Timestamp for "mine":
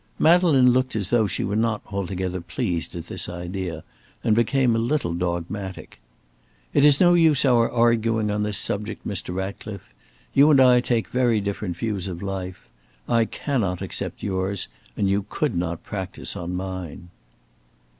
16.55-17.11